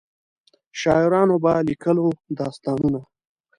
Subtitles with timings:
[0.79, 2.07] شاعرانو به لیکلو
[2.37, 3.01] داستانونه.